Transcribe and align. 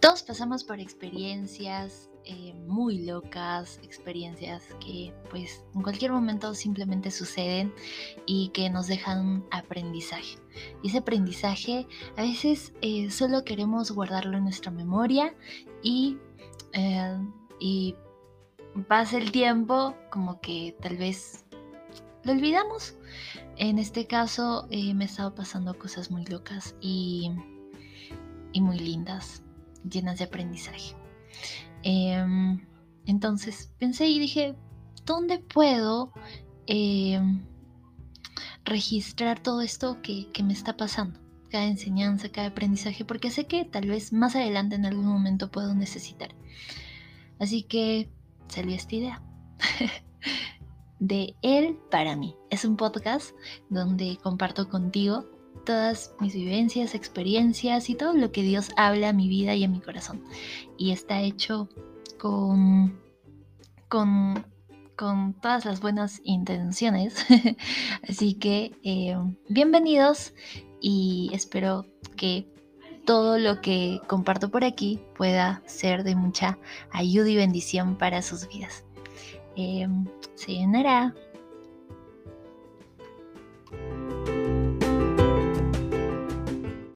Todos 0.00 0.22
pasamos 0.22 0.62
por 0.62 0.78
experiencias 0.78 2.08
eh, 2.30 2.52
muy 2.66 3.06
locas, 3.06 3.80
experiencias 3.82 4.62
que 4.80 5.14
pues 5.30 5.64
en 5.74 5.82
cualquier 5.82 6.12
momento 6.12 6.54
simplemente 6.54 7.10
suceden 7.10 7.72
y 8.26 8.50
que 8.50 8.68
nos 8.68 8.86
dejan 8.86 9.46
aprendizaje. 9.50 10.38
Y 10.82 10.88
ese 10.88 10.98
aprendizaje 10.98 11.88
a 12.18 12.22
veces 12.22 12.74
eh, 12.82 13.10
solo 13.10 13.44
queremos 13.44 13.90
guardarlo 13.92 14.36
en 14.36 14.44
nuestra 14.44 14.70
memoria 14.70 15.34
y, 15.82 16.18
eh, 16.74 17.18
y 17.58 17.96
pasa 18.86 19.16
el 19.16 19.32
tiempo 19.32 19.96
como 20.10 20.38
que 20.42 20.76
tal 20.82 20.98
vez 20.98 21.46
lo 22.24 22.32
olvidamos. 22.32 22.94
En 23.56 23.78
este 23.78 24.06
caso 24.06 24.68
me 24.70 25.06
estado 25.06 25.34
pasando 25.34 25.78
cosas 25.78 26.10
muy 26.10 26.26
locas 26.26 26.76
y, 26.80 27.32
y 28.52 28.60
muy 28.60 28.78
lindas, 28.78 29.42
llenas 29.84 30.18
de 30.18 30.24
aprendizaje. 30.24 30.94
Em, 31.82 32.60
entonces 33.06 33.72
pensé 33.78 34.08
y 34.08 34.18
dije, 34.18 34.56
¿dónde 35.04 35.38
puedo 35.38 36.12
em, 36.66 37.44
registrar 38.64 39.42
todo 39.42 39.62
esto 39.62 40.00
que, 40.02 40.28
me 40.42 40.52
está 40.52 40.76
pasando? 40.76 41.20
Cada 41.50 41.64
enseñanza, 41.64 42.28
cada 42.30 42.48
aprendizaje, 42.48 43.04
porque 43.04 43.30
sé 43.30 43.46
que 43.46 43.64
tal 43.64 43.88
vez 43.88 44.12
más 44.12 44.36
adelante 44.36 44.76
en 44.76 44.84
algún 44.84 45.06
momento 45.06 45.50
puedo 45.50 45.74
necesitar. 45.74 46.34
Así 47.38 47.62
que 47.62 48.10
salió 48.48 48.74
esta 48.74 48.96
idea. 48.96 49.22
de 51.00 51.36
Él 51.42 51.78
para 51.90 52.16
mí. 52.16 52.36
Es 52.50 52.64
un 52.64 52.76
podcast 52.76 53.34
donde 53.70 54.18
comparto 54.22 54.68
contigo 54.68 55.26
todas 55.64 56.12
mis 56.20 56.34
vivencias, 56.34 56.94
experiencias 56.94 57.90
y 57.90 57.94
todo 57.94 58.14
lo 58.14 58.32
que 58.32 58.42
Dios 58.42 58.70
habla 58.76 59.10
a 59.10 59.12
mi 59.12 59.28
vida 59.28 59.54
y 59.54 59.64
a 59.64 59.68
mi 59.68 59.80
corazón. 59.80 60.22
Y 60.76 60.92
está 60.92 61.20
hecho 61.20 61.68
con, 62.18 62.98
con, 63.88 64.44
con 64.96 65.34
todas 65.34 65.64
las 65.64 65.80
buenas 65.80 66.20
intenciones. 66.24 67.26
Así 68.08 68.34
que 68.34 68.72
eh, 68.82 69.16
bienvenidos 69.48 70.34
y 70.80 71.30
espero 71.32 71.86
que 72.16 72.46
todo 73.04 73.38
lo 73.38 73.62
que 73.62 74.00
comparto 74.06 74.50
por 74.50 74.64
aquí 74.64 75.00
pueda 75.16 75.62
ser 75.64 76.04
de 76.04 76.14
mucha 76.14 76.58
ayuda 76.90 77.30
y 77.30 77.36
bendición 77.36 77.96
para 77.96 78.20
sus 78.20 78.46
vidas. 78.48 78.84
Eh, 79.56 79.88
se 80.34 80.52
llenará. 80.52 81.14